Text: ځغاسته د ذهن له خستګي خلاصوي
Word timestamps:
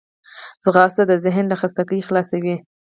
ځغاسته 0.63 1.03
د 1.07 1.11
ذهن 1.25 1.45
له 1.49 1.55
خستګي 1.61 1.99
خلاصوي 2.07 2.55